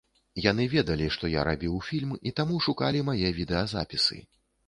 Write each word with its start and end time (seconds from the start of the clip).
Яны 0.43 0.63
ведалі, 0.75 1.09
што 1.15 1.29
я 1.33 1.43
рабіў 1.49 1.75
фільм, 1.89 2.15
і 2.29 2.33
таму 2.41 2.63
шукалі 2.69 3.05
мае 3.13 3.29
відэазапісы. 3.41 4.19